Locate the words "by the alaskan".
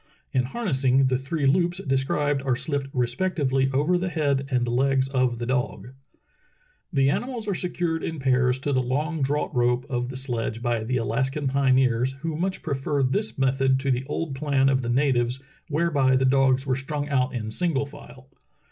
10.63-11.47